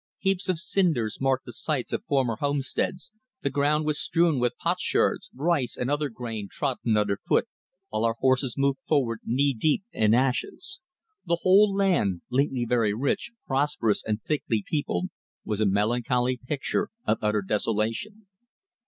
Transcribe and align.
Heaps 0.17 0.49
of 0.49 0.57
cinders 0.57 1.19
marked 1.21 1.45
the 1.45 1.53
sites 1.53 1.93
of 1.93 2.03
former 2.05 2.37
homesteads, 2.37 3.11
the 3.43 3.51
ground 3.51 3.85
was 3.85 3.99
strewn 3.99 4.39
with 4.39 4.57
potsherds, 4.57 5.29
rice 5.31 5.77
and 5.77 5.91
other 5.91 6.09
grain 6.09 6.47
trodden 6.49 6.97
under 6.97 7.17
foot, 7.27 7.47
while 7.89 8.03
our 8.03 8.15
horses 8.15 8.55
moved 8.57 8.79
forward 8.83 9.19
knee 9.23 9.53
deep 9.53 9.83
in 9.91 10.15
ashes. 10.15 10.79
The 11.27 11.41
whole 11.43 11.75
land, 11.75 12.21
lately 12.31 12.65
very 12.65 12.95
rich, 12.95 13.31
prosperous 13.45 14.03
and 14.03 14.23
thickly 14.23 14.63
peopled, 14.65 15.11
was 15.45 15.61
a 15.61 15.67
melancholy 15.67 16.35
picture 16.47 16.89
of 17.05 17.19
utter 17.21 17.43
desolation." 17.43 18.25